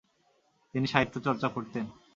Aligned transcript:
তিনি 0.73 0.87
সাহিত্য 0.87 1.15
চর্চা 1.19 1.47
করতেন। 1.49 1.85